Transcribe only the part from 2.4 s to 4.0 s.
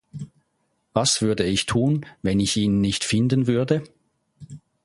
ihn nicht finden würde?